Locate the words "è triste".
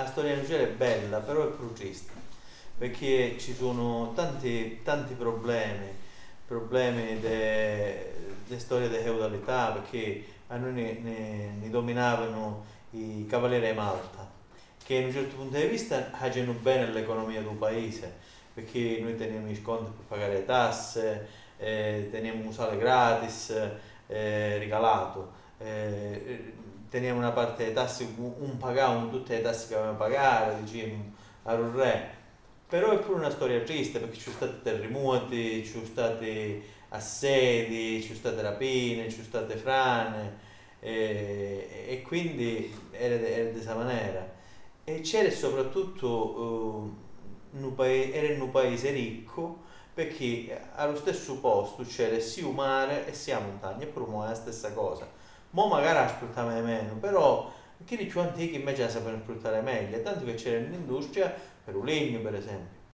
1.48-2.12